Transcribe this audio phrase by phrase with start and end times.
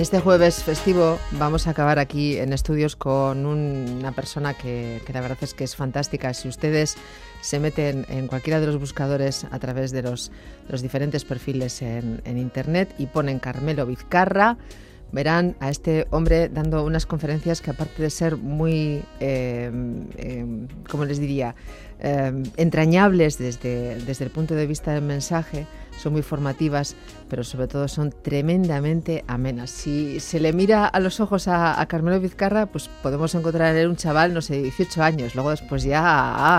[0.00, 5.20] En este jueves festivo vamos a acabar aquí en estudios con una persona que, la
[5.20, 6.32] verdad es que es fantástica.
[6.32, 6.96] Si ustedes
[7.42, 10.32] se meten en cualquiera de los buscadores a través de los,
[10.80, 14.56] diferentes perfiles en, Internet y ponen Carmelo Vizcarra,
[15.12, 19.70] verán a este hombre dando unas conferencias que aparte de ser muy, eh,
[20.16, 21.54] eh, ¿cómo les diría?,
[22.00, 25.66] eh, entrañables desde, desde el punto de vista del mensaje,
[26.00, 26.96] son muy formativas,
[27.28, 29.70] pero sobre todo son tremendamente amenas.
[29.70, 33.88] Si se le mira a los ojos a, Carmelo Vizcarra, pues podemos encontrar en él
[33.88, 35.34] un chaval, no sé, de 18 años.
[35.34, 36.00] Luego después ya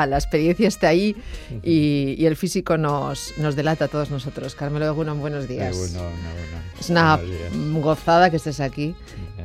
[0.02, 1.16] ah, la experiencia está ahí
[1.64, 4.54] y, el físico nos, nos delata a todos nosotros.
[4.56, 5.76] Carmelo bueno, buenos días.
[6.80, 7.20] Es una
[7.82, 8.96] gozada que estés aquí.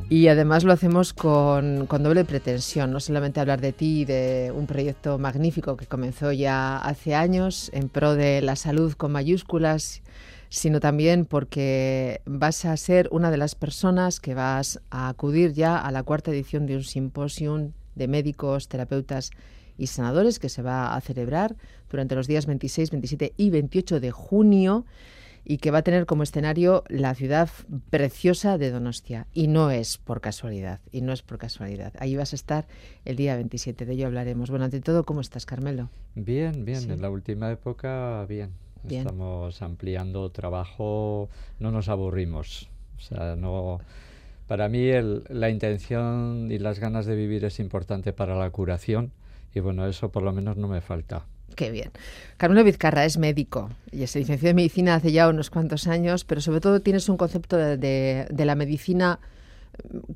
[0.09, 5.19] Y además lo hacemos con, doble pretensión, no solamente hablar de ti de un proyecto
[5.19, 10.02] magnífico que comenzó ya hace años en pro de la salud con mayúsculas,
[10.48, 15.76] sino también porque vas a ser una de las personas que vas a acudir ya
[15.76, 19.32] a la cuarta edición de un simposium de médicos, terapeutas
[19.76, 21.57] y sanadores que se va a celebrar
[21.91, 24.87] durante los días 26, 27 y 28 de junio
[25.49, 27.49] y que va a tener como escenario la ciudad
[27.89, 29.29] preciosa de Donostia.
[29.33, 31.93] Y no es por casualidad, y no es por casualidad.
[32.01, 32.66] Ahí vas a estar
[33.05, 34.51] el día 27, de ello hablaremos.
[34.51, 35.88] Bueno, ante todo, ¿cómo estás, Carmelo?
[36.16, 38.55] Bien, bien, en la última época, bien.
[38.91, 41.29] Estamos ampliando trabajo,
[41.60, 42.69] no nos aburrimos.
[42.99, 43.79] O sea, no...
[44.49, 44.91] Para mí
[45.29, 49.13] la intención y las ganas de vivir es importante para la curación
[49.55, 51.27] y bueno, eso por lo menos no me falta.
[51.55, 51.91] Qué bien.
[52.37, 56.41] Carmelo Vizcarra es médico y se licenció en medicina hace ya unos cuantos años, pero
[56.41, 59.21] sobre todo tienes un concepto de, la medicina,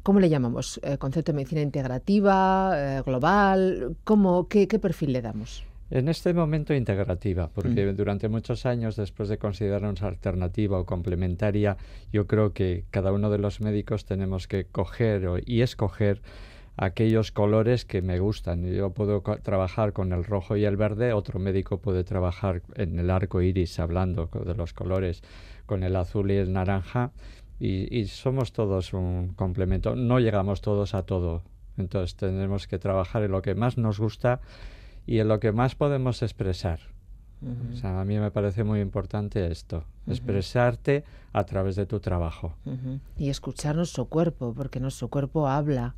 [0.03, 0.81] ¿cómo le llamamos?
[0.83, 3.97] Eh, ¿Concepto de medicina integrativa, eh, global?
[4.05, 5.64] ¿Cómo, qué, perfil le damos?
[5.91, 7.97] En este momento integrativa, porque mm.
[7.97, 11.78] durante muchos años, después de considerarnos alternativa o complementaria,
[12.12, 16.21] yo creo que cada uno de los médicos tenemos que coger y escoger
[16.76, 18.64] aquellos colores que me gustan.
[18.64, 23.10] Yo puedo trabajar con el rojo y el verde, otro médico puede trabajar en el
[23.10, 25.22] arco iris, hablando de los colores,
[25.66, 27.12] con el azul y el naranja,
[27.59, 29.94] y, somos todos un complemento.
[29.94, 31.42] No llegamos todos a todo,
[31.76, 34.41] entonces tenemos que trabajar en lo que más nos gusta
[35.06, 36.80] y en lo que más podemos expresar
[37.83, 42.55] a mí me parece muy importante esto, expresarte a través de tu trabajo.
[43.17, 45.95] Y escuchar nuestro cuerpo, porque nuestro cuerpo habla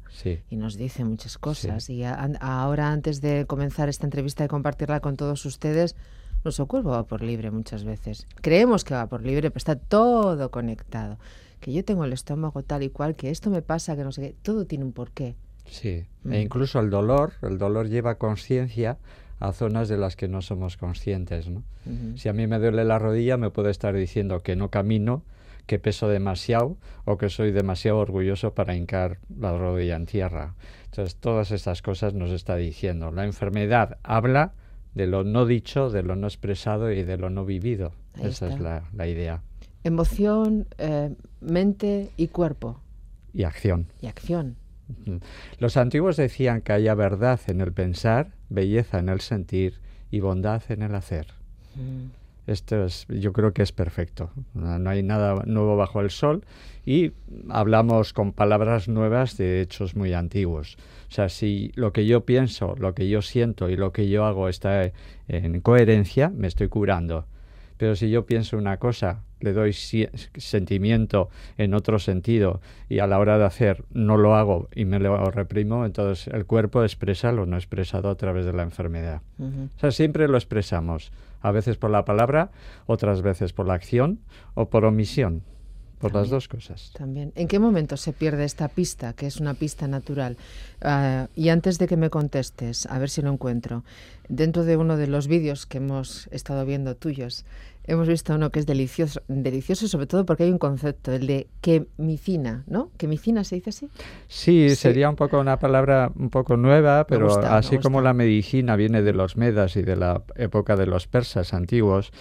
[0.51, 1.91] y nos dice muchas cosas.
[1.91, 5.97] Y ahora, antes de comenzar esta entrevista y compartirla con todos ustedes,
[6.45, 8.27] nuestro cuerpo va por libre muchas veces.
[8.41, 11.19] Creemos que va por libre, pero está todo conectado.
[11.61, 14.23] Que yo tengo el estómago tal y cual, que esto me pasa, que no sé
[14.23, 15.37] qué, todo tiene un porqué.
[15.65, 18.99] Sí, e incluso el dolor, el dolor lleva conciencia
[19.39, 21.49] a zonas de las que no somos conscientes.
[21.49, 21.63] ¿no?
[22.17, 25.25] Si a mí me duele la rodilla, me puede estar diciendo que no camino,
[25.67, 30.55] que peso demasiado o que soy demasiado orgulloso para hincar la rodilla en tierra.
[30.87, 33.11] Entonces, todas estas cosas nos está diciendo.
[33.11, 34.53] La enfermedad habla
[34.95, 37.93] de lo no dicho, de lo no expresado y de lo no vivido.
[38.21, 39.43] Esa es la, idea.
[39.85, 42.81] Emoción, eh, mente y cuerpo.
[43.33, 43.87] Y acción.
[44.01, 44.57] Y acción.
[45.59, 49.81] Los antiguos decían que haya verdad en el pensar, belleza en el sentir
[50.11, 51.27] y bondad en el hacer.
[51.75, 52.23] Mm.
[52.47, 54.31] Esto es, yo creo que es perfecto.
[54.55, 56.45] No hay nada nuevo bajo el sol
[56.85, 57.13] y
[57.49, 60.77] hablamos con palabras nuevas de hechos muy antiguos.
[61.09, 64.25] O sea, si lo que yo pienso, lo que yo siento y lo que yo
[64.25, 64.91] hago está
[65.29, 67.27] en coherencia, me estoy curando.
[67.83, 73.19] Pero si yo pienso una cosa, le doy sentimiento en otro sentido y a la
[73.19, 77.45] hora de hacer no lo hago y me lo reprimo, entonces el cuerpo expresa lo
[77.45, 79.23] no expresado a través de la enfermedad.
[79.41, 81.11] O sea, siempre lo expresamos,
[81.41, 82.53] a veces por la palabra,
[82.87, 84.21] otras veces por la acción
[84.55, 85.43] o por omisión.
[86.03, 86.91] Por las dos cosas.
[86.99, 87.33] También.
[87.37, 90.37] ¿En qué momento se pierde esta pista, que es una pista natural?
[90.81, 93.85] Ah, y antes de que me contestes, a ver si lo encuentro,
[94.29, 97.45] dentro de uno de los vídeos que hemos estado viendo tuyos,
[97.85, 101.47] hemos visto uno que es delicioso, delicioso sobre todo porque hay un concepto, el de
[101.61, 102.91] quemicina, ¿no?
[102.97, 103.89] ¿Quemicina se dice así?
[104.27, 109.03] Sí, sería un poco una palabra un poco nueva, pero así como la medicina viene
[109.03, 112.13] de los medas y de la época de los persas antiguos,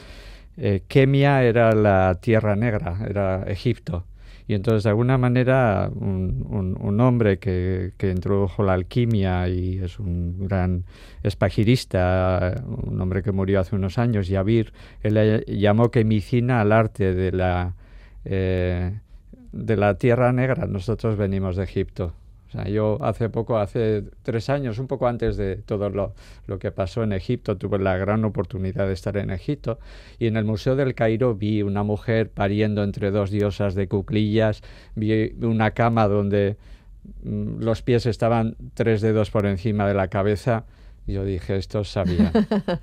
[0.63, 4.05] eh, Kemia era la tierra negra, era Egipto.
[4.47, 10.83] Y entonces, de alguna manera, un, hombre que, introdujo la alquimia y es un gran
[11.23, 14.71] espagirista, un hombre que murió hace unos años, Yavir,
[15.01, 17.73] él llamó quemicina al arte de la,
[18.25, 18.99] eh,
[19.51, 20.67] de la tierra negra.
[20.67, 22.13] Nosotros venimos de Egipto.
[22.53, 26.13] O O sea, yo hace poco, hace tres años, un poco antes de todo lo,
[26.47, 29.79] lo, que pasó en Egipto, tuve la gran oportunidad de estar en Egipto
[30.19, 34.63] y en el Museo del Cairo vi una mujer pariendo entre dos diosas de cuclillas,
[34.95, 36.57] vi una cama donde
[37.23, 40.65] mm, los pies estaban tres dedos por encima de la cabeza.
[41.07, 42.33] Y yo dije, esto sabía.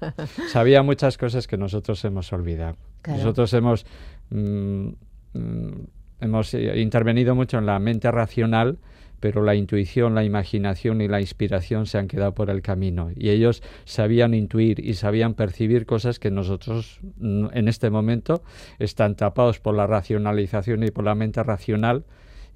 [0.49, 2.76] sabía muchas cosas que nosotros hemos olvidado.
[3.06, 3.85] Nosotros hemos,
[4.31, 4.88] mm,
[5.35, 5.87] mm,
[6.20, 8.79] hemos intervenido mucho en la mente racional
[9.20, 13.11] pero la intuición, la imaginación y la inspiración se han quedado por el camino.
[13.15, 18.43] Y ellos sabían intuir y sabían percibir cosas que nosotros en este momento
[18.79, 22.05] están tapados por la racionalización y por la mente racional.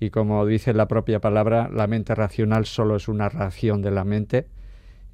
[0.01, 4.05] Y como dice la propia palabra, la mente racional solo es una reacción de la
[4.05, 4.47] mente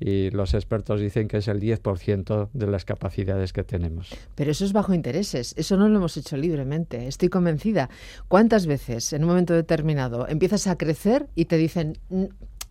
[0.01, 4.15] y los expertos dicen que es el 10% de las capacidades que tenemos.
[4.35, 7.91] Pero eso es bajo intereses, eso no lo hemos hecho libremente, estoy convencida.
[8.29, 11.99] ¿Cuántas veces en un momento determinado empiezas a crecer y te dicen,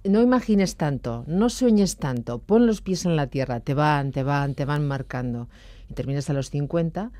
[0.03, 4.23] no imagines tanto, no sueñes tanto, pon los pies en la tierra, te van, te
[4.23, 5.49] van, te van marcando?
[5.89, 7.11] Y terminas a los 50,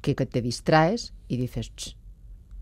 [0.00, 1.72] que, te distraes y dices,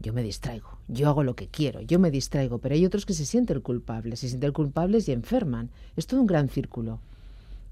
[0.01, 3.15] yo me distraigo, yo hago lo que quiero, yo me distraigo, pero hay otros que
[3.15, 5.71] se sienten culpables, se sienten culpables y enferman.
[5.97, 7.01] Es todo un gran círculo.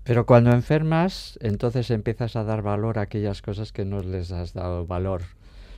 [0.05, 4.53] Pero cuando enfermas, entonces empiezas a dar valor a aquellas cosas que no les has
[4.53, 5.23] dado valor.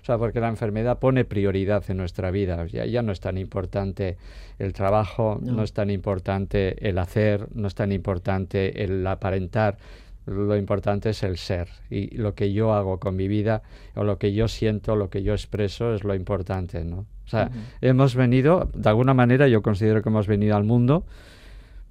[0.02, 2.64] O sea, porque la enfermedad pone prioridad en nuestra vida.
[2.66, 4.16] Ya, ya no es tan importante
[4.58, 9.78] el trabajo, no es tan importante el hacer, no es tan importante el aparentar
[10.26, 13.62] lo importante es el ser y lo que yo hago con mi vida
[13.94, 17.06] o lo que yo siento, lo que yo expreso es lo importante, ¿no?
[17.24, 17.50] O sea,
[17.80, 21.04] hemos venido, de alguna manera yo considero que hemos venido al mundo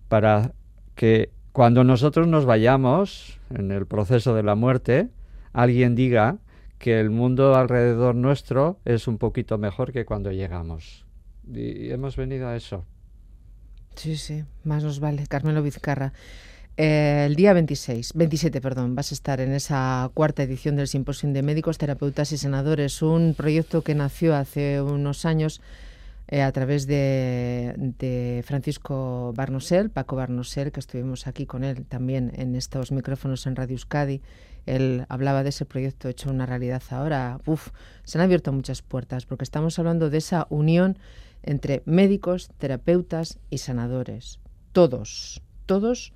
[0.07, 0.53] para
[0.95, 5.09] que cuando nosotros nos vayamos en el proceso de la muerte,
[5.51, 6.37] alguien diga
[6.77, 11.05] que el mundo alrededor nuestro es un poquito mejor que cuando llegamos.
[11.47, 12.85] Y hemos venido a eso.
[13.95, 15.25] Sí, sí, más nos vale.
[15.27, 16.13] Carmelo Vizcarra.
[16.77, 21.31] Eh, el día 26, 27, perdón, vas a estar en esa cuarta edición del Simposio
[21.31, 25.61] de Médicos, Terapeutas y Senadores, un proyecto que nació hace unos años
[26.27, 32.55] eh, a través de, Francisco Barnosel, Paco Barnosel, que estuvimos aquí con él también en
[32.55, 34.21] estos micrófonos en Radio Euskadi.
[34.65, 37.39] Él hablaba de ese proyecto hecho una realidad ahora.
[37.45, 37.69] Uf,
[38.03, 40.97] se han abierto muchas puertas porque estamos hablando de esa unión
[41.41, 44.39] entre médicos, terapeutas y sanadores.
[44.73, 46.11] Todos, todos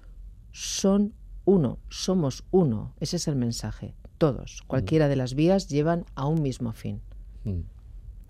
[0.52, 1.14] son
[1.46, 2.94] uno, somos uno.
[3.00, 3.96] Ese es el mensaje.
[4.18, 7.02] Todos, cualquiera de las vías llevan a un mismo fin.
[7.44, 7.62] Mm.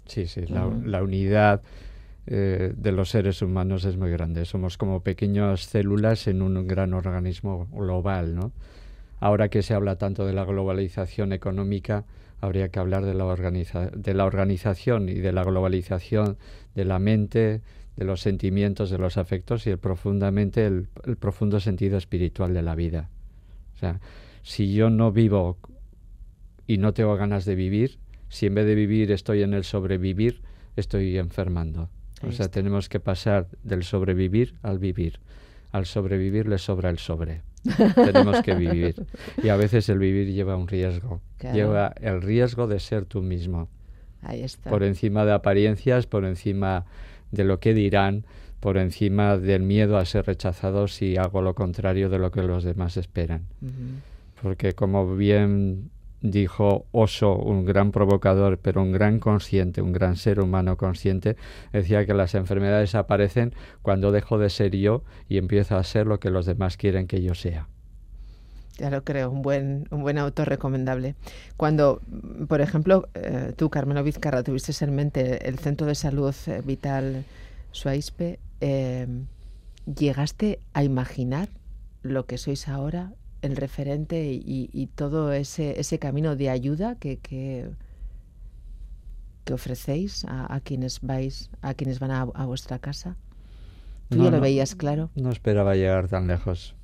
[0.06, 1.62] Sí, sí, la, unidad
[2.26, 4.46] eh, de los seres humanos es muy grande.
[4.46, 8.52] Somos como pequeñas células en un gran organismo global, ¿no?
[9.20, 12.06] Ahora que se habla tanto de la globalización económica,
[12.42, 16.38] habría que hablar de la, de la organización y de la globalización
[16.74, 17.62] de la mente,
[18.00, 20.88] de los sentimientos, de los afectos y el profundamente el,
[21.20, 23.10] profundo sentido espiritual de la vida.
[23.76, 24.00] O sea,
[24.42, 25.58] si yo no vivo
[26.66, 28.00] y no tengo ganas de vivir,
[28.30, 30.42] si en vez de vivir estoy en el sobrevivir,
[30.78, 31.90] estoy enfermando.
[32.26, 35.20] o sea, tenemos que pasar del sobrevivir al vivir.
[35.74, 37.42] Al sobrevivir le sobra el sobre.
[37.96, 38.96] tenemos que vivir.
[39.44, 41.20] Y a veces el vivir lleva un riesgo.
[41.54, 43.68] Lleva el riesgo de ser tú mismo.
[44.22, 44.70] Ahí está.
[44.70, 46.86] Por encima de apariencias, por encima
[47.32, 48.26] de lo que dirán
[48.60, 52.64] por encima del miedo a ser rechazado si hago lo contrario de lo que los
[52.64, 53.46] demás esperan.
[54.42, 60.40] Porque como bien dijo Oso, un gran provocador, pero un gran consciente, un gran ser
[60.40, 61.38] humano consciente,
[61.72, 66.20] decía que las enfermedades aparecen cuando dejo de ser yo y empiezo a ser lo
[66.20, 67.68] que los demás quieren que yo sea.
[68.80, 71.16] Ya lo creo, un buen, un buen autor recomendable.
[71.58, 72.02] Cuando,
[72.48, 77.26] por ejemplo, eh, tú, Carmelo Vizcarra, tuviste en mente el Centro de Salud eh, Vital
[77.72, 79.26] Suaispe, em,
[79.86, 81.50] ¿llegaste a imaginar
[82.04, 87.70] lo que sois ahora, el referente y, todo ese, ese camino de ayuda que, que,
[89.52, 93.18] ofrecéis a, quienes vais, a quienes van a, vuestra casa?
[94.08, 95.10] ¿Tú ya lo veías claro?
[95.16, 96.76] No esperaba llegar tan lejos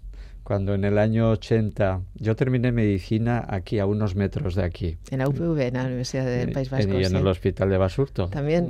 [0.45, 4.99] cuando en el año 80 yo terminé medicina aquí a unos metros de aquí.
[5.09, 6.99] En la UPV, en la Universidad del País Vasco.
[6.99, 8.29] Y en el Hospital de Basurto.
[8.29, 8.69] También.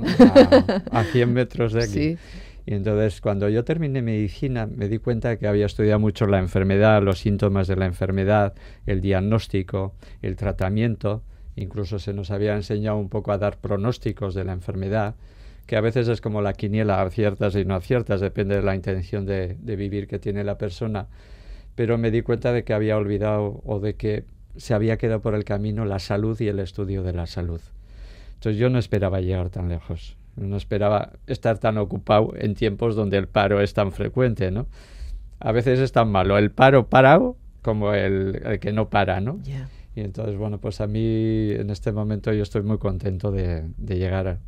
[0.90, 2.16] A, 100 metros de aquí.
[2.16, 2.18] Sí.
[2.64, 7.02] Y entonces cuando yo terminé medicina me di cuenta que había estudiado mucho la enfermedad,
[7.02, 8.54] los síntomas de la enfermedad,
[8.86, 11.24] el diagnóstico, el tratamiento,
[11.56, 15.14] incluso se nos había enseñado un poco a dar pronósticos de la enfermedad,
[15.66, 19.26] que a veces es como la quiniela, aciertas y no aciertas, depende de la intención
[19.26, 21.08] de, de vivir que tiene la persona
[21.76, 24.24] pero me di cuenta de que había olvidado o de que
[24.56, 27.60] se había quedado por el camino la salud y el estudio de la salud.
[28.34, 30.16] Entonces yo no esperaba llegar tan lejos.
[30.36, 34.66] No esperaba estar tan ocupado en tiempos donde el paro es tan frecuente, ¿no?
[35.38, 39.38] A veces es tan malo el paro parado como el, que no para, ¿no?
[39.94, 44.28] Y entonces, bueno, pues a mí en este momento yo estoy muy contento de, llegar
[44.28, 44.38] a,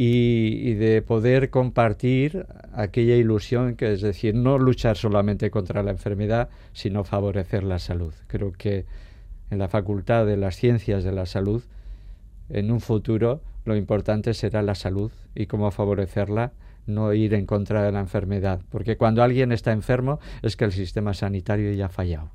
[0.00, 6.50] y, de poder compartir aquella ilusión que es decir, no luchar solamente contra la enfermedad,
[6.72, 8.14] sino favorecer la salud.
[8.28, 8.86] Creo que
[9.50, 11.64] en la Facultad de las Ciencias de la Salud,
[12.48, 16.52] en un futuro, lo importante será la salud y cómo favorecerla,
[16.86, 20.70] no ir en contra de la enfermedad, porque cuando alguien está enfermo es que el
[20.70, 22.30] sistema sanitario ya ha fallado.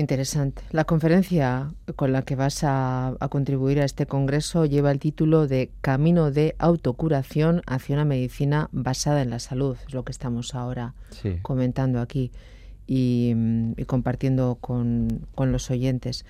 [0.00, 0.62] Interesante.
[0.70, 5.70] La conferencia con la que vas a, contribuir a este congreso lleva el título de
[5.82, 9.76] Camino de autocuración hacia una medicina basada en la salud.
[9.86, 10.94] Es lo que estamos ahora
[11.42, 12.32] comentando aquí
[12.86, 13.34] y,
[13.86, 16.24] compartiendo con, los oyentes.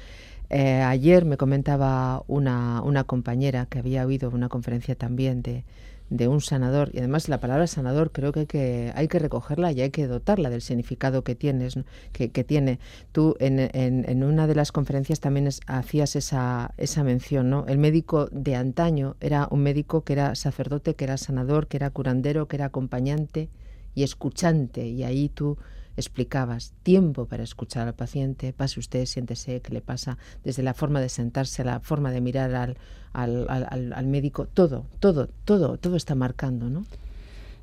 [0.49, 5.63] Eh, ayer me comentaba una, una compañera que había oído una conferencia también de,
[6.11, 6.91] de un sanador.
[6.93, 10.61] Y además la palabra sanador creo que hay que, recogerla y hay que dotarla del
[10.61, 11.79] significado que tienes,
[12.13, 12.81] que, tiene.
[13.13, 17.65] Tú en, en, una de las conferencias también hacías esa, esa mención, ¿no?
[17.67, 21.91] El médico de antaño era un médico que era sacerdote, que era sanador, que era
[21.91, 23.49] curandero, que era acompañante
[23.95, 24.87] y escuchante.
[24.87, 25.59] Y ahí tú
[26.01, 31.01] explicabas tiempo para escuchar al paciente, pase usted, siéntese, qué le pasa, desde la forma
[31.01, 32.77] de sentarse, la forma de mirar al,
[33.13, 36.85] al, al, médico, todo, todo, todo, todo está marcando, ¿no?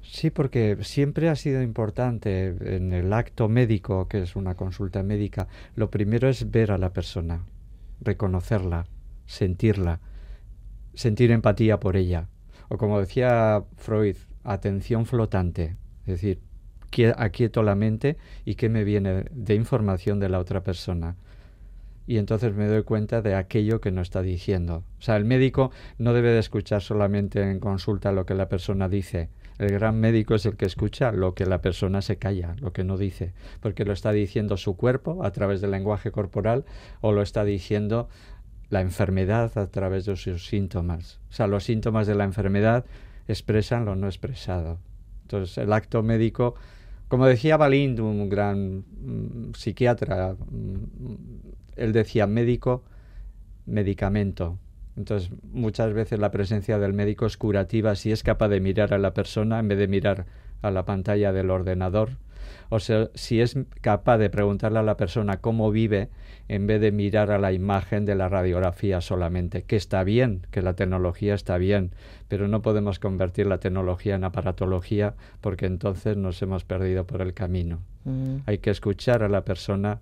[0.01, 5.47] Sí, porque siempre ha sido importante en el acto médico, que es una consulta médica,
[5.75, 7.43] lo primero es ver a la persona,
[7.99, 8.85] reconocerla,
[9.25, 9.99] sentirla,
[10.93, 12.29] sentir empatía por ella.
[12.69, 16.41] O como decía Freud, atención flotante, es decir,
[17.17, 21.15] aquieto la mente y qué me viene de información de la otra persona.
[22.07, 24.83] Y entonces me doy cuenta de aquello que no está diciendo.
[24.97, 28.87] O sea, el médico no debe de escuchar solamente en consulta lo que la persona
[28.87, 29.29] dice.
[29.59, 32.83] El gran médico es el que escucha lo que la persona se calla, lo que
[32.83, 36.63] no dice, porque lo está diciendo su cuerpo a través del lenguaje corporal
[37.01, 38.07] o lo está diciendo
[38.69, 41.19] la enfermedad a través de sus síntomas.
[41.29, 42.85] O sea, los síntomas de la enfermedad
[43.27, 44.79] expresan lo no expresado.
[45.23, 46.55] Entonces, el acto médico
[47.07, 50.75] como decía Balind, un gran mm, psiquiatra, mm,
[51.75, 52.83] él decía médico,
[53.65, 54.57] medicamento.
[54.95, 58.97] Entonces, muchas veces la presencia del médico es curativa si es capaz de mirar a
[58.97, 60.25] la persona en vez de mirar
[60.61, 62.17] a la pantalla del ordenador
[62.69, 66.09] o sea, si es capaz de preguntarle a la persona cómo vive
[66.47, 70.61] en vez de mirar a la imagen de la radiografía solamente, que está bien, que
[70.61, 71.91] la tecnología está bien,
[72.27, 77.33] pero no podemos convertir la tecnología en aparatología porque entonces nos hemos perdido por el
[77.33, 77.79] camino.
[78.05, 78.37] Mm.
[78.45, 79.99] Hay que escuchar a la persona,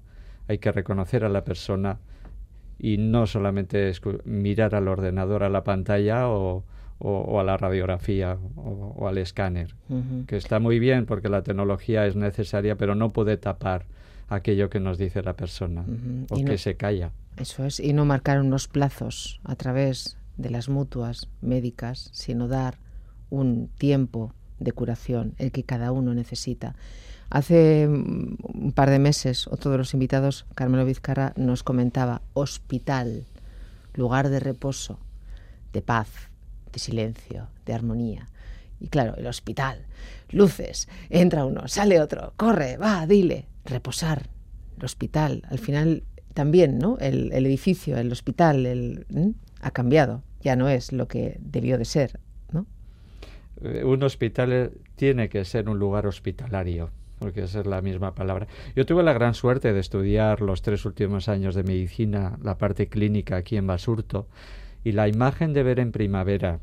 [0.47, 1.99] hay que reconocer a la persona
[2.77, 3.91] y no solamente
[4.25, 6.63] mirar al ordenador, a la pantalla o,
[6.99, 9.75] o, a la radiografía o, al escáner,
[10.27, 13.85] que está muy bien porque la tecnología es necesaria, pero no puede tapar
[14.27, 15.85] aquello que nos dice la persona
[16.29, 17.11] o que se calla.
[17.37, 22.77] Eso es, y no marcar unos plazos a través de las mutuas médicas, sino dar
[23.29, 26.75] un tiempo de curación, el que cada uno necesita.
[27.29, 33.25] Hace mm, un par de meses, otro de los invitados, Carmelo Vizcarra, nos comentaba hospital,
[33.93, 34.99] lugar de reposo,
[35.73, 36.09] de paz,
[36.75, 38.27] de silencio, de armonía.
[38.82, 39.86] Y claro, el hospital,
[40.29, 44.27] luces, entra uno, sale otro, corre, va, dile, reposar,
[44.77, 46.03] el hospital, al final
[46.34, 46.98] también, ¿no?
[47.00, 49.05] El, edificio, el hospital, el,
[49.62, 52.20] ha cambiado, ya no es lo que debió de ser,
[52.51, 52.65] ¿no?
[53.62, 56.89] Eh, un hospital eh, tiene que ser un lugar hospitalario,
[57.20, 58.48] porque esa es la misma palabra.
[58.75, 62.89] Yo tuve la gran suerte de estudiar los tres últimos años de medicina, la parte
[62.89, 64.27] clínica aquí en Basurto,
[64.86, 66.60] y la imagen de ver en primavera,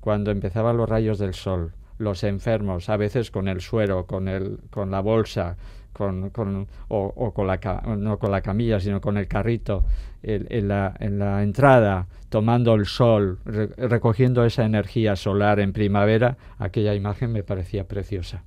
[0.00, 4.58] cuando empezaban los rayos del sol, los enfermos, a veces con el suero, con, el,
[4.70, 5.56] con la bolsa,
[5.92, 7.60] con, con, o, con la,
[7.96, 9.84] no con la camilla, sino con el carrito
[10.24, 16.94] en, la, en, la, entrada, tomando el sol, recogiendo esa energía solar en primavera, aquella
[16.96, 18.42] imagen me parecía preciosa.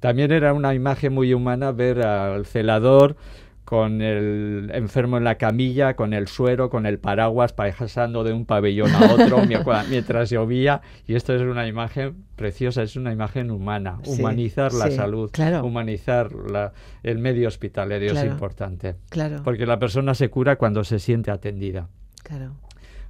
[0.00, 3.16] También era una imagen muy humana ver al celador
[3.64, 8.44] con el enfermo en la camilla, con el suero, con el paraguas, pasando de un
[8.44, 9.42] pabellón a otro
[9.88, 10.82] mientras llovía.
[11.06, 13.98] Y esto es una imagen preciosa, es una imagen humana.
[14.04, 15.30] Humanizar la salud,
[15.62, 16.30] humanizar
[17.02, 18.96] el medio hospitalario es importante.
[19.08, 19.40] Claro.
[19.42, 21.88] Porque la persona se cura cuando se siente atendida.
[22.22, 22.52] Claro.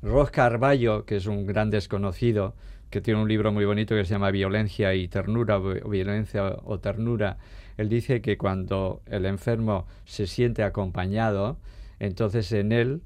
[0.03, 2.55] Ross Carballo, que es un gran desconocido,
[2.91, 6.79] que tiene un libro muy bonito que se llama Violencia y Ternura, o Violencia o
[6.79, 7.39] Ternura,
[7.77, 11.59] él dice que cuando el enfermo se siente acompañado,
[11.99, 13.03] entonces en él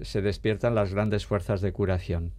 [0.00, 2.32] se despiertan las grandes fuerzas de curación.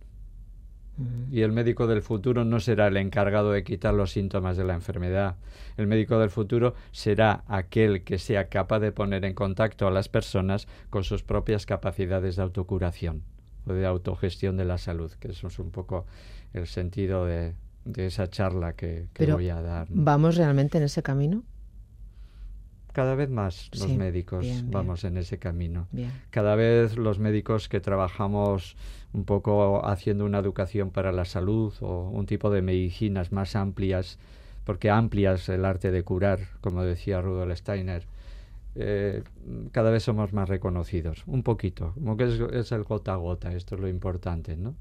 [1.31, 4.75] Y el médico del futuro no será el encargado de quitar los síntomas de la
[4.75, 5.37] enfermedad.
[5.75, 10.07] El médico del futuro será aquel que sea capaz de poner en contacto a las
[10.07, 13.23] personas con sus propias capacidades de autocuración
[13.65, 16.05] o de autogestión de la salud, que eso es un poco
[16.53, 17.55] el sentido de,
[17.95, 19.87] esa charla que, voy a dar.
[19.89, 21.43] ¿Vamos realmente en ese camino?
[22.93, 25.87] Cada vez más los médicos vamos en ese camino.
[26.29, 28.77] Cada vez los médicos que trabajamos
[29.13, 34.19] un poco haciendo una educación para la salud o un tipo de medicinas más amplias,
[34.63, 38.05] porque amplias el arte de curar, como decía Rudolf Steiner,
[38.75, 39.23] eh,
[39.71, 43.75] cada vez somos más reconocidos, un poquito, como que es, el gota a gota, esto
[43.75, 44.75] es lo importante, ¿no?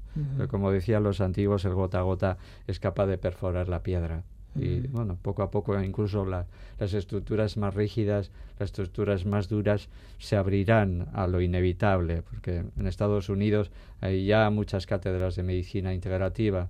[0.49, 4.23] Como decían los antiguos, el gota a gota es capaz de perforar la piedra.
[4.55, 10.35] Y bueno, poco a poco incluso las estructuras más rígidas, las estructuras más duras se
[10.35, 16.69] abrirán a lo inevitable, porque en Estados Unidos hay ya muchas cátedras de medicina integrativa,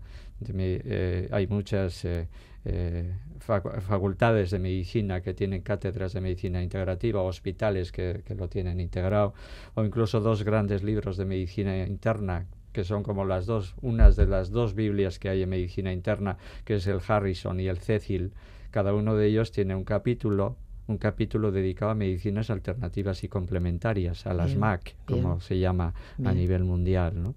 [0.50, 2.28] eh, hay muchas eh,
[2.66, 8.80] eh, facultades de medicina que tienen cátedras de medicina integrativa, hospitales que, que lo tienen
[8.80, 9.34] integrado,
[9.76, 14.26] o incluso dos grandes libros de medicina interna que son como las dos, unas de
[14.26, 18.34] las dos Biblias que hay en medicina interna, que es el Harrison y el Cecil.
[18.72, 24.26] Cada uno de ellos tiene un capítulo, un capítulo dedicado a medicinas alternativas y complementarias,
[24.26, 25.94] a las MAC, como se llama
[26.26, 27.22] a nivel mundial.
[27.22, 27.36] ¿no?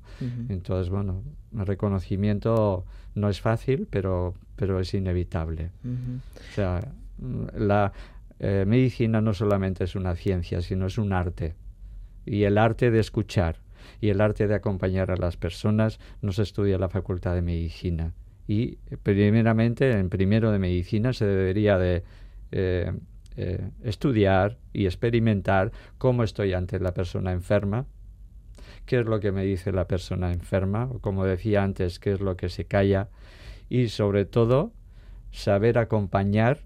[0.48, 1.22] Entonces, bueno,
[1.54, 5.70] el reconocimiento no es fácil, pero, pero es inevitable.
[5.84, 6.80] O sea,
[7.54, 7.92] la
[8.38, 11.54] eh, medicina no solamente es una ciencia, sino es un arte.
[12.24, 13.58] Y el arte de escuchar,
[14.00, 17.42] y el arte de acompañar a las personas no se estudia en la Facultad de
[17.42, 18.12] Medicina.
[18.48, 22.04] Y primeramente, en primero de medicina, se debería de
[22.52, 22.92] eh,
[23.36, 27.86] eh, estudiar y experimentar cómo estoy ante la persona enferma,
[28.84, 32.20] qué es lo que me dice la persona enferma, o como decía antes, qué es
[32.20, 33.08] lo que se calla,
[33.68, 34.72] y sobre todo
[35.32, 36.60] saber acompañar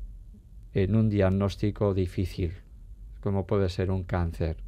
[0.74, 2.52] en un diagnóstico difícil,
[3.20, 4.58] como puede ser un cáncer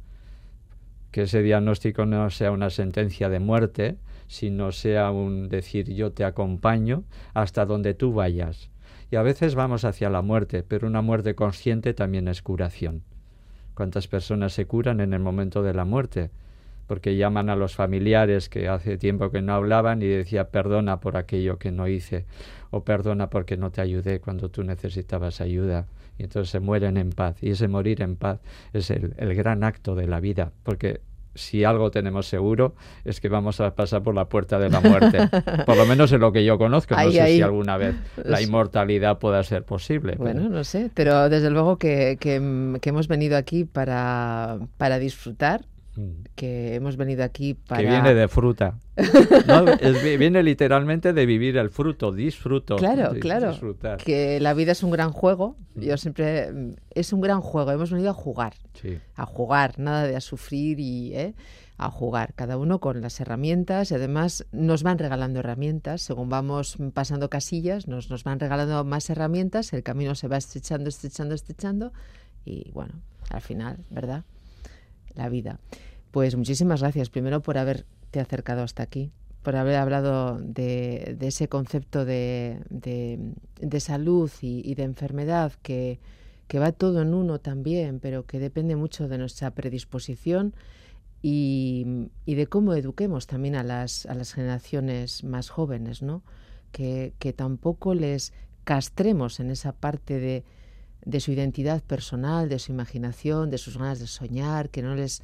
[1.13, 6.25] que ese diagnóstico no sea una sentencia de muerte, sino sea un decir yo te
[6.25, 7.03] acompaño
[7.35, 8.71] hasta donde tú vayas.
[9.11, 13.03] Y a veces vamos hacia la muerte, pero una muerte consciente también es curación.
[13.75, 16.31] ¿Cuántas personas se curan en el momento de la muerte?
[16.87, 21.15] Porque llaman a los familiares que hace tiempo que no hablaban y decía perdona por
[21.15, 22.25] aquello que no hice
[22.71, 25.85] o perdona porque no te ayudé cuando tú necesitabas ayuda
[26.17, 27.41] y entonces se mueren en paz.
[27.41, 28.39] Y ese morir en paz
[28.73, 31.01] es el, gran acto de la vida, porque
[31.35, 35.29] si algo tenemos seguro es que vamos a pasar por la puerta de la muerte.
[35.65, 36.95] por lo menos en lo que yo conozco.
[36.95, 40.15] No sé si alguna vez la inmortalidad pueda ser posible.
[40.17, 45.65] Bueno, no sé, pero desde luego que, que, hemos venido aquí para, para disfrutar.
[46.35, 47.81] Que hemos venido aquí para...
[47.81, 48.79] Que viene de fruta.
[50.17, 52.77] viene literalmente de vivir el fruto, disfruto.
[52.77, 53.55] Claro, claro.
[53.97, 55.55] Que la vida es un gran juego.
[55.75, 55.81] Mm.
[55.81, 56.51] Yo siempre...
[56.51, 57.71] Mm, es un gran juego.
[57.71, 58.53] Hemos venido a jugar.
[59.15, 61.13] A jugar, nada de a sufrir y...
[61.15, 61.33] ¿eh?
[61.75, 66.77] a jugar, cada uno con las herramientas y además nos van regalando herramientas, según vamos
[66.93, 71.91] pasando casillas, nos, nos van regalando más herramientas, el camino se va estrechando, estrechando, estrechando
[72.45, 72.93] y bueno,
[73.29, 74.23] al final, ¿verdad?
[75.15, 75.59] La vida.
[76.11, 82.05] Pues muchísimas gracias, primero por haberte acercado hasta aquí, por haber hablado de, ese concepto
[82.05, 85.99] de, de, salud y, de enfermedad que,
[86.47, 90.53] que, va todo en uno también, pero que depende mucho de nuestra predisposición
[91.21, 96.21] y, y de cómo eduquemos también a las, a las generaciones más jóvenes, ¿no?
[96.71, 100.43] Que, que tampoco les castremos en esa parte de,
[101.05, 105.21] de su identidad personal, de su imaginación, de sus ganas de soñar, que no les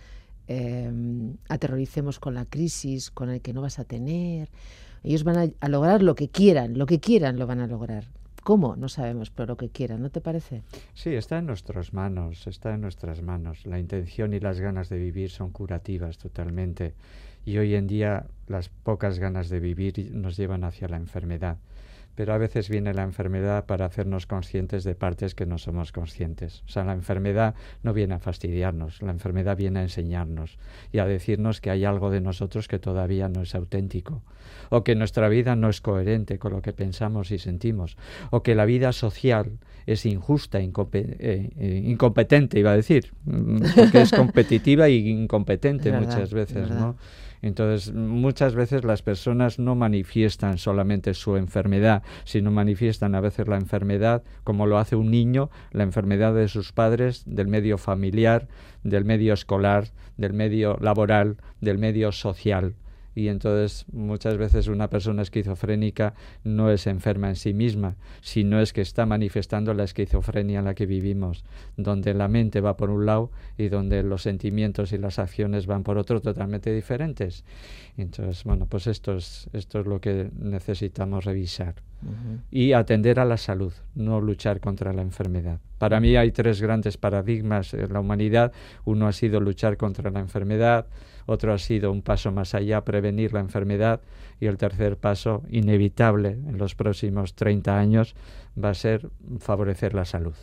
[0.48, 0.92] eh,
[1.48, 4.50] aterroricemos con la crisis, con el que no vas a tener.
[5.04, 8.06] Ellos van a, lograr lo que quieran, lo que quieran lo van a lograr.
[8.44, 8.76] ¿Cómo?
[8.76, 10.64] No sabemos, pero lo que quieran, ¿no te parece?
[10.94, 13.66] Sí, está en nuestras manos, está en nuestras manos.
[13.66, 16.94] La intención y las ganas de vivir son curativas totalmente.
[17.46, 21.58] Y hoy en día las pocas ganas de vivir nos llevan hacia la enfermedad
[22.20, 26.64] pero a veces viene la enfermedad para hacernos conscientes de partes que no somos conscientes.
[26.66, 30.58] O sea, la enfermedad no viene a fastidiarnos, la enfermedad viene a enseñarnos
[30.92, 34.22] y a decirnos que hay algo de nosotros que todavía no es auténtico,
[34.68, 37.96] o que nuestra vida no es coherente con lo que pensamos y sentimos,
[38.32, 40.70] o que la vida social es injusta, eh,
[41.58, 46.98] eh, incompetente, iba a decir, mm, porque es competitiva y incompetente muchas veces, ¿no?
[47.42, 53.56] Entonces, muchas veces las personas no manifiestan solamente su enfermedad, sino manifiestan a veces la
[53.56, 58.48] enfermedad, como lo hace un niño, la enfermedad de sus padres, del medio familiar,
[58.84, 62.76] del medio escolar, del medio laboral, del medio social.
[63.16, 68.74] Y entonces muchas veces una persona esquizofrénica no es enferma en sí misma, sino es
[68.74, 71.44] que está manifestando la esquizofrenia en la que vivimos,
[71.78, 75.84] donde la mente va por un lado y donde los sentimientos y las acciones van
[75.84, 77.44] por otro totalmente diferentes.
[77.98, 81.76] Entonces, bueno, pues esto es, esto es lo que necesitamos revisar.
[82.50, 85.60] Y atender a la salud, no luchar contra la enfermedad.
[85.78, 88.54] Para mí hay tres grandes paradigmas en la humanidad.
[88.86, 90.88] Uno ha sido luchar contra la enfermedad,
[91.30, 94.02] otro ha sido un paso más allá, prevenir la enfermedad,
[94.40, 98.16] y el tercer paso, inevitable en los próximos 30 años,
[98.62, 100.34] va a ser favorecer la salud.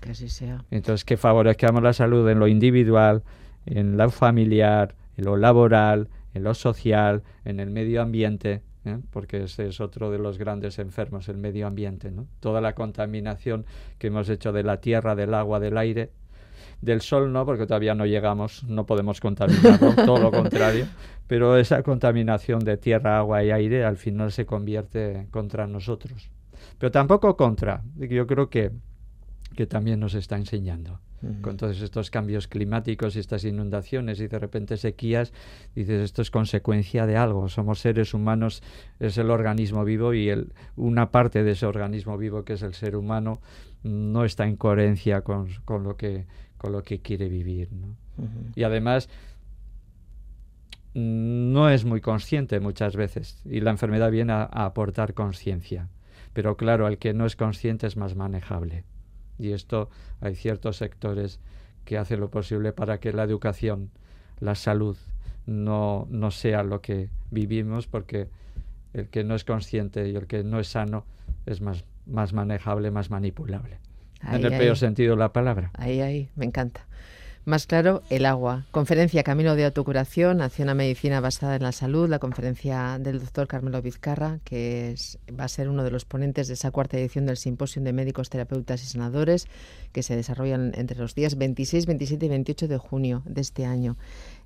[0.00, 0.64] Que así sea.
[0.70, 3.22] Entonces, que favorezcamos la salud en lo individual,
[3.66, 8.98] en lo familiar, en lo laboral, en lo social, en el medio ambiente, ¿eh?
[9.10, 12.10] porque ese es otro de los grandes enfermos, el medio ambiente.
[12.10, 12.26] ¿no?
[12.40, 13.64] Toda la contaminación
[13.98, 16.10] que hemos hecho de la tierra, del agua, del aire,
[16.82, 20.86] del sol no, porque todavía no llegamos, no podemos contaminarlo, todo lo contrario,
[21.28, 26.28] pero esa contaminación de tierra, agua y aire al final se convierte contra nosotros.
[26.78, 28.72] Pero tampoco contra, yo creo que,
[29.56, 31.00] que también nos está enseñando.
[31.40, 35.32] Con todos estos cambios climáticos y estas inundaciones y de repente sequías,
[35.72, 37.48] dices, esto es consecuencia de algo.
[37.48, 38.60] Somos seres humanos,
[38.98, 42.74] es el organismo vivo y el, una parte de ese organismo vivo que es el
[42.74, 43.40] ser humano
[43.84, 46.26] no está en coherencia con, con lo, que,
[46.62, 47.68] con lo que quiere vivir.
[48.54, 49.08] Y además
[50.94, 55.88] no es muy consciente muchas veces y la enfermedad viene a aportar conciencia.
[56.32, 58.84] Pero claro, el que no es consciente es más manejable.
[59.40, 61.40] Y esto hay ciertos sectores
[61.84, 63.90] que hacen lo posible para que la educación,
[64.38, 64.96] la salud,
[65.46, 68.28] no, no sea lo que vivimos, porque
[68.94, 71.04] el que no es consciente y el que no es sano
[71.44, 73.78] es más, más manejable, más manipulable.
[74.30, 75.70] En el peor sentido de la palabra.
[75.74, 76.86] Ahí, ahí, me encanta.
[77.44, 78.66] Más claro, el agua.
[78.70, 82.08] Conferencia Camino de Autocuración hacia una medicina basada en la salud.
[82.08, 86.46] La conferencia del doctor Carmelo Vizcarra, que es, va a ser uno de los ponentes
[86.46, 89.48] de esa cuarta edición del Simposio de Médicos, Terapeutas y Sanadores,
[89.90, 93.96] que se desarrollan entre los días 26, 27 y 28 de junio de este año.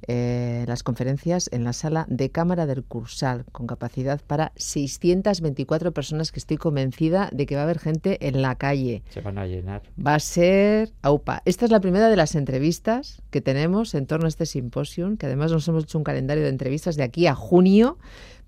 [0.09, 6.33] Eh, las conferencias en la sala de Cámara del Cursal, con capacidad para 624 personas,
[6.33, 9.03] que estoy convencida de que va a haber gente en la calle.
[9.09, 9.83] Se van a llenar.
[10.05, 11.43] Va a ser AUPA.
[11.45, 15.27] Esta es la primera de las entrevistas que tenemos en torno a este simposio, que
[15.27, 17.99] además nos hemos hecho un calendario de entrevistas de aquí a junio,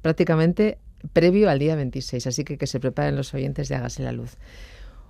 [0.02, 0.78] prácticamente
[1.12, 2.26] previo al día 26.
[2.26, 4.36] Así que que se preparen los oyentes de Hágase la Luz.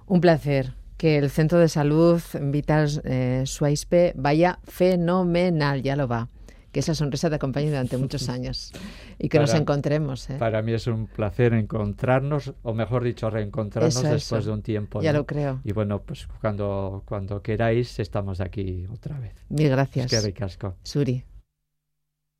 [0.06, 6.28] Un placer que el Centro de Salud Vital eh, Suaispe vaya fenomenal, ya lo va.
[6.72, 8.72] Que esa sonrisa te acompañe durante muchos años
[9.18, 10.28] y que nos encontremos.
[10.28, 10.36] ¿eh?
[10.38, 15.00] Para mí es un placer encontrarnos, o mejor dicho, reencontrarnos después de un tiempo.
[15.00, 15.60] Ya lo creo.
[15.64, 19.34] Y bueno, pues cuando, cuando queráis estamos aquí otra vez.
[19.48, 20.12] Mil gracias.
[20.12, 20.74] Es que ricasco.
[20.82, 21.24] Suri.